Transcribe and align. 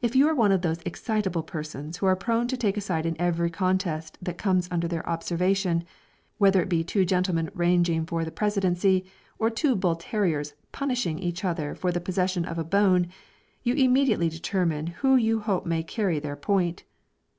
If 0.00 0.16
you 0.16 0.26
are 0.26 0.34
one 0.34 0.52
of 0.52 0.62
those 0.62 0.80
excitable 0.86 1.42
persons 1.42 1.98
who 1.98 2.06
are 2.06 2.16
prone 2.16 2.48
to 2.48 2.56
take 2.56 2.78
a 2.78 2.80
side 2.80 3.04
in 3.04 3.14
every 3.20 3.50
contest 3.50 4.16
that 4.22 4.38
comes 4.38 4.66
under 4.70 4.88
their 4.88 5.06
observation, 5.06 5.84
whether 6.38 6.62
it 6.62 6.68
be 6.70 6.82
two 6.82 7.04
gentlemen 7.04 7.50
ranging 7.52 8.06
for 8.06 8.24
the 8.24 8.30
presidency, 8.30 9.04
or 9.38 9.50
two 9.50 9.76
bull 9.76 9.96
terriers 9.96 10.54
"punishing" 10.72 11.18
each 11.18 11.44
other 11.44 11.74
for 11.74 11.92
the 11.92 12.00
possession 12.00 12.46
of 12.46 12.56
a 12.58 12.64
bone, 12.64 13.08
you 13.62 13.74
immediately 13.74 14.30
determine 14.30 14.86
who 14.86 15.14
you 15.16 15.40
hope 15.40 15.66
may 15.66 15.82
carry 15.82 16.18
their 16.18 16.36
point. 16.36 16.84